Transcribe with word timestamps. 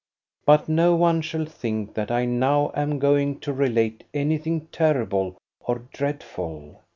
But 0.47 0.67
no 0.67 0.95
one 0.95 1.21
shall 1.21 1.45
think 1.45 1.93
that 1.93 2.09
I 2.09 2.25
now 2.25 2.71
am 2.73 2.97
going 2.97 3.39
to 3.41 3.53
relate 3.53 4.03
anything 4.15 4.61
terrible 4.71 5.37
or 5.59 5.83
dreadful. 5.93 6.81